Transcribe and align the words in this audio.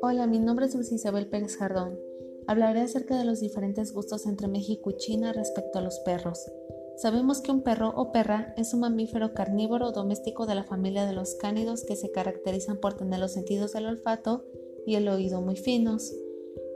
Hola, 0.00 0.26
mi 0.26 0.38
nombre 0.38 0.66
es 0.66 0.72
Dulce 0.72 0.94
Isabel 0.94 1.26
Pérez 1.28 1.56
Jardón. 1.56 1.98
Hablaré 2.46 2.80
acerca 2.80 3.18
de 3.18 3.24
los 3.24 3.40
diferentes 3.40 3.92
gustos 3.92 4.26
entre 4.26 4.48
México 4.48 4.90
y 4.90 4.96
China 4.96 5.32
respecto 5.32 5.78
a 5.78 5.82
los 5.82 5.98
perros. 6.00 6.50
Sabemos 6.96 7.40
que 7.40 7.50
un 7.50 7.62
perro 7.62 7.92
o 7.96 8.12
perra 8.12 8.54
es 8.56 8.74
un 8.74 8.80
mamífero 8.80 9.34
carnívoro 9.34 9.92
doméstico 9.92 10.46
de 10.46 10.54
la 10.54 10.64
familia 10.64 11.06
de 11.06 11.12
los 11.12 11.34
cánidos 11.34 11.84
que 11.84 11.96
se 11.96 12.10
caracterizan 12.10 12.78
por 12.78 12.94
tener 12.94 13.20
los 13.20 13.32
sentidos 13.32 13.72
del 13.72 13.86
olfato 13.86 14.44
y 14.86 14.94
el 14.96 15.08
oído 15.08 15.40
muy 15.40 15.56
finos, 15.56 16.12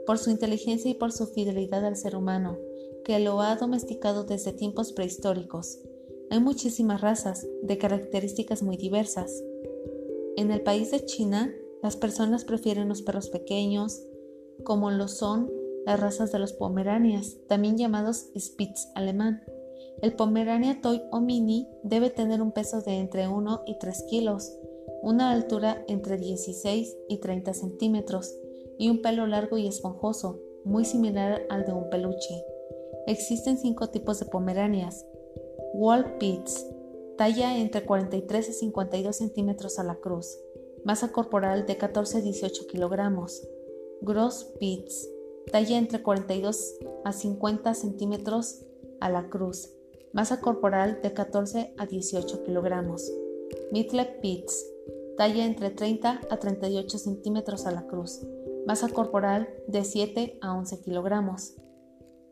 por 0.05 0.17
su 0.17 0.29
inteligencia 0.29 0.91
y 0.91 0.95
por 0.95 1.11
su 1.11 1.27
fidelidad 1.27 1.85
al 1.85 1.95
ser 1.95 2.15
humano, 2.15 2.57
que 3.03 3.19
lo 3.19 3.41
ha 3.41 3.55
domesticado 3.55 4.23
desde 4.23 4.53
tiempos 4.53 4.93
prehistóricos. 4.93 5.79
Hay 6.29 6.39
muchísimas 6.39 7.01
razas, 7.01 7.47
de 7.61 7.77
características 7.77 8.61
muy 8.61 8.77
diversas. 8.77 9.43
En 10.35 10.51
el 10.51 10.61
país 10.61 10.91
de 10.91 11.05
China, 11.05 11.53
las 11.81 11.95
personas 11.95 12.43
prefieren 12.43 12.89
los 12.89 13.01
perros 13.01 13.29
pequeños, 13.29 14.03
como 14.63 14.91
lo 14.91 15.07
son 15.07 15.49
las 15.85 15.99
razas 15.99 16.31
de 16.31 16.39
los 16.39 16.53
Pomeranias, 16.53 17.37
también 17.47 17.77
llamados 17.77 18.29
Spitz 18.37 18.89
alemán. 18.93 19.43
El 20.01 20.13
Pomerania 20.13 20.81
Toy 20.81 21.01
o 21.11 21.21
Mini 21.21 21.67
debe 21.83 22.09
tener 22.09 22.41
un 22.41 22.51
peso 22.51 22.81
de 22.81 22.99
entre 22.99 23.27
1 23.27 23.63
y 23.65 23.79
3 23.79 24.03
kilos, 24.09 24.51
una 25.01 25.31
altura 25.31 25.83
entre 25.87 26.17
16 26.17 26.97
y 27.07 27.17
30 27.17 27.53
centímetros 27.53 28.35
y 28.77 28.89
un 28.89 29.01
pelo 29.01 29.25
largo 29.25 29.57
y 29.57 29.67
esponjoso, 29.67 30.39
muy 30.65 30.83
similar 30.83 31.41
al 31.49 31.65
de 31.65 31.71
un 31.71 31.89
peluche. 31.89 32.43
Existen 33.07 33.57
cinco 33.57 33.87
tipos 33.89 34.19
de 34.19 34.25
Pomeranias. 34.25 35.05
Wall 35.79 36.17
Pits, 36.17 36.65
talla 37.19 37.55
entre 37.55 37.85
43 37.85 38.49
y 38.49 38.53
52 38.53 39.15
centímetros 39.15 39.77
a 39.77 39.83
la 39.83 39.93
cruz, 39.97 40.39
masa 40.83 41.11
corporal 41.11 41.67
de 41.67 41.77
14 41.77 42.17
a 42.17 42.21
18 42.21 42.65
kilogramos. 42.65 43.47
Gross 44.01 44.45
Pits, 44.59 45.07
talla 45.51 45.77
entre 45.77 46.01
42 46.01 46.79
a 47.05 47.13
50 47.13 47.75
centímetros 47.75 48.65
a 48.99 49.11
la 49.11 49.29
cruz, 49.29 49.71
masa 50.13 50.41
corporal 50.41 50.99
de 51.03 51.13
14 51.13 51.75
a 51.77 51.85
18 51.85 52.43
kilogramos. 52.43 53.07
Middle 53.71 54.05
Pits, 54.19 54.65
talla 55.15 55.45
entre 55.45 55.69
30 55.69 56.21
a 56.27 56.37
38 56.37 56.97
centímetros 56.97 57.67
a 57.67 57.71
la 57.71 57.85
cruz, 57.85 58.25
masa 58.65 58.89
corporal 58.89 59.47
de 59.67 59.83
7 59.83 60.39
a 60.41 60.57
11 60.57 60.81
kilogramos. 60.81 61.53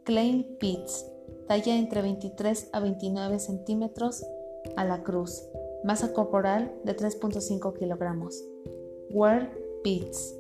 Klein 0.04 0.58
Pits, 0.60 1.06
talla 1.48 1.76
entre 1.76 2.02
23 2.02 2.70
a 2.72 2.80
29 2.80 3.40
centímetros 3.40 4.26
a 4.76 4.86
la 4.86 5.04
cruz, 5.04 5.44
masa 5.84 6.14
corporal 6.14 6.74
de 6.84 6.96
3.5 6.96 7.78
kilogramos. 7.78 8.44
Wear 9.12 9.52
Pits, 9.84 10.36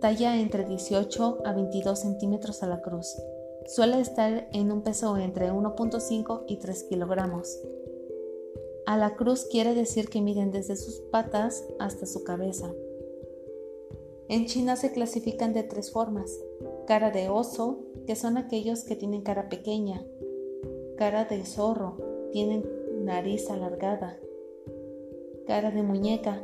talla 0.00 0.36
entre 0.36 0.64
18 0.64 1.38
a 1.44 1.52
22 1.52 1.98
centímetros 1.98 2.62
a 2.62 2.66
la 2.66 2.80
cruz. 2.80 3.16
Suele 3.66 4.00
estar 4.00 4.48
en 4.52 4.72
un 4.72 4.82
peso 4.82 5.16
entre 5.16 5.52
1.5 5.52 6.44
y 6.48 6.56
3 6.56 6.84
kilogramos. 6.84 7.58
A 8.86 8.96
la 8.96 9.16
cruz 9.16 9.46
quiere 9.50 9.74
decir 9.74 10.08
que 10.08 10.22
miden 10.22 10.50
desde 10.50 10.74
sus 10.74 11.00
patas 11.12 11.62
hasta 11.78 12.06
su 12.06 12.24
cabeza. 12.24 12.72
En 14.28 14.46
China 14.46 14.76
se 14.76 14.92
clasifican 14.92 15.52
de 15.52 15.62
tres 15.62 15.90
formas. 15.92 16.30
Cara 16.86 17.10
de 17.10 17.28
oso, 17.28 17.80
que 18.06 18.16
son 18.16 18.36
aquellos 18.36 18.84
que 18.84 18.96
tienen 18.96 19.22
cara 19.22 19.48
pequeña. 19.48 20.04
Cara 20.98 21.26
de 21.26 21.44
zorro, 21.44 21.96
tienen 22.32 22.68
nariz 23.04 23.48
alargada. 23.50 24.18
Cara 25.46 25.70
de 25.70 25.84
muñeca, 25.84 26.42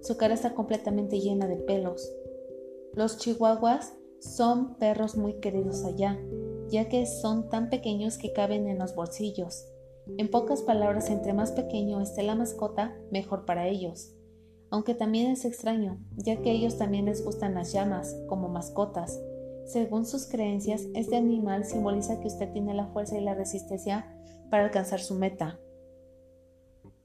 su 0.00 0.16
cara 0.16 0.34
está 0.34 0.56
completamente 0.56 1.20
llena 1.20 1.46
de 1.46 1.54
pelos. 1.54 2.12
Los 2.94 3.18
chihuahuas 3.18 3.96
son 4.18 4.74
perros 4.74 5.16
muy 5.16 5.34
queridos 5.34 5.84
allá, 5.84 6.18
ya 6.68 6.88
que 6.88 7.06
son 7.06 7.48
tan 7.48 7.70
pequeños 7.70 8.18
que 8.18 8.32
caben 8.32 8.66
en 8.66 8.80
los 8.80 8.96
bolsillos. 8.96 9.68
En 10.18 10.32
pocas 10.32 10.62
palabras, 10.62 11.08
entre 11.08 11.32
más 11.32 11.52
pequeño 11.52 12.00
esté 12.00 12.24
la 12.24 12.34
mascota, 12.34 12.98
mejor 13.12 13.44
para 13.44 13.68
ellos. 13.68 14.12
Aunque 14.68 14.96
también 14.96 15.30
es 15.30 15.44
extraño, 15.44 16.00
ya 16.16 16.42
que 16.42 16.50
ellos 16.50 16.76
también 16.76 17.04
les 17.04 17.24
gustan 17.24 17.54
las 17.54 17.72
llamas 17.72 18.16
como 18.26 18.48
mascotas. 18.48 19.22
Según 19.66 20.06
sus 20.06 20.26
creencias, 20.26 20.86
este 20.94 21.16
animal 21.16 21.64
simboliza 21.64 22.20
que 22.20 22.28
usted 22.28 22.52
tiene 22.52 22.72
la 22.72 22.86
fuerza 22.86 23.18
y 23.18 23.24
la 23.24 23.34
resistencia 23.34 24.06
para 24.48 24.64
alcanzar 24.64 25.00
su 25.00 25.16
meta. 25.16 25.58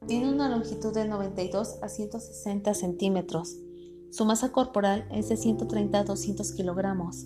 Tiene 0.07 0.31
una 0.31 0.47
longitud 0.47 0.94
de 0.94 1.07
92 1.07 1.79
a 1.81 1.89
160 1.89 2.73
centímetros. 2.75 3.57
Su 4.11 4.25
masa 4.25 4.51
corporal 4.51 5.07
es 5.11 5.29
de 5.29 5.38
130 5.38 5.99
a 5.99 6.03
200 6.03 6.51
kilogramos, 6.51 7.25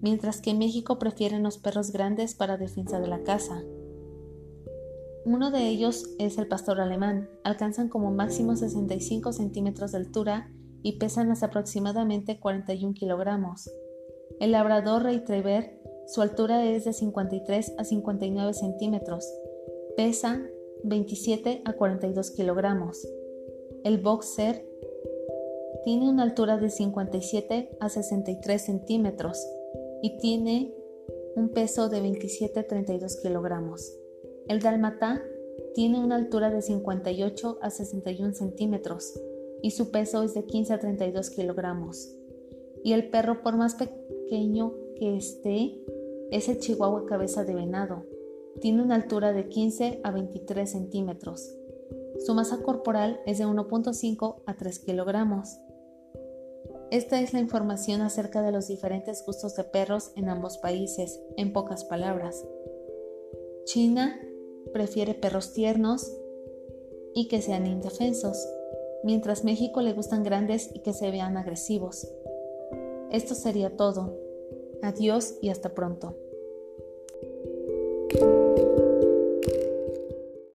mientras 0.00 0.40
que 0.40 0.50
en 0.50 0.58
México 0.58 1.00
prefieren 1.00 1.42
los 1.42 1.58
perros 1.58 1.90
grandes 1.90 2.36
para 2.36 2.56
defensa 2.56 3.00
de 3.00 3.08
la 3.08 3.24
casa. 3.24 3.64
Uno 5.24 5.50
de 5.50 5.66
ellos 5.66 6.10
es 6.18 6.38
el 6.38 6.46
pastor 6.46 6.80
alemán. 6.80 7.28
Alcanzan 7.42 7.88
como 7.88 8.12
máximo 8.12 8.54
65 8.54 9.32
centímetros 9.32 9.92
de 9.92 9.98
altura 9.98 10.50
y 10.82 10.98
pesan 10.98 11.30
hasta 11.30 11.46
aproximadamente 11.46 12.38
41 12.38 12.94
kilogramos. 12.94 13.68
El 14.38 14.52
labrador 14.52 15.02
retriever, 15.02 15.80
su 16.06 16.22
altura 16.22 16.64
es 16.64 16.84
de 16.84 16.92
53 16.92 17.74
a 17.78 17.84
59 17.84 18.54
centímetros. 18.54 19.26
Pesa 19.96 20.40
27 20.84 21.62
a 21.64 21.72
42 21.72 22.30
kilogramos. 22.30 23.06
El 23.84 23.98
boxer 23.98 24.66
tiene 25.84 26.08
una 26.08 26.22
altura 26.22 26.58
de 26.58 26.70
57 26.70 27.76
a 27.80 27.88
63 27.88 28.62
centímetros 28.62 29.44
y 30.02 30.18
tiene 30.18 30.74
un 31.36 31.50
peso 31.50 31.88
de 31.88 32.00
27 32.00 32.60
a 32.60 32.66
32 32.66 33.16
kilogramos. 33.22 33.96
El 34.48 34.60
dalmatá 34.60 35.22
tiene 35.74 36.02
una 36.02 36.16
altura 36.16 36.50
de 36.50 36.62
58 36.62 37.58
a 37.62 37.70
61 37.70 38.34
centímetros 38.34 39.14
y 39.62 39.70
su 39.70 39.90
peso 39.90 40.22
es 40.22 40.34
de 40.34 40.44
15 40.44 40.72
a 40.74 40.78
32 40.78 41.30
kilogramos. 41.30 42.14
Y 42.82 42.92
el 42.92 43.10
perro, 43.10 43.42
por 43.42 43.56
más 43.56 43.76
que 44.30 45.16
esté, 45.16 45.82
es 46.30 46.48
el 46.48 46.58
chihuahua 46.60 47.04
cabeza 47.04 47.44
de 47.44 47.52
venado. 47.52 48.06
Tiene 48.60 48.82
una 48.82 48.94
altura 48.94 49.32
de 49.32 49.48
15 49.48 50.00
a 50.04 50.12
23 50.12 50.70
centímetros. 50.70 51.52
Su 52.24 52.34
masa 52.34 52.62
corporal 52.62 53.20
es 53.26 53.38
de 53.38 53.46
1.5 53.46 54.42
a 54.46 54.56
3 54.56 54.78
kilogramos. 54.80 55.58
Esta 56.92 57.20
es 57.20 57.32
la 57.32 57.40
información 57.40 58.02
acerca 58.02 58.42
de 58.42 58.52
los 58.52 58.68
diferentes 58.68 59.24
gustos 59.26 59.56
de 59.56 59.64
perros 59.64 60.12
en 60.14 60.28
ambos 60.28 60.58
países, 60.58 61.20
en 61.36 61.52
pocas 61.52 61.84
palabras. 61.84 62.44
China 63.64 64.20
prefiere 64.72 65.14
perros 65.14 65.52
tiernos 65.54 66.08
y 67.14 67.26
que 67.26 67.42
sean 67.42 67.66
indefensos, 67.66 68.48
mientras 69.02 69.42
México 69.42 69.80
le 69.82 69.92
gustan 69.92 70.22
grandes 70.22 70.70
y 70.72 70.80
que 70.80 70.92
se 70.92 71.10
vean 71.10 71.36
agresivos. 71.36 72.06
Esto 73.10 73.34
sería 73.34 73.76
todo. 73.76 74.19
Adiós 74.82 75.34
y 75.40 75.50
hasta 75.50 75.74
pronto. 75.74 76.16